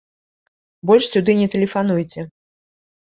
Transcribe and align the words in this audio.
Больш 0.89 1.03
сюды 1.15 1.31
не 1.41 1.47
тэлефануйце. 1.57 2.21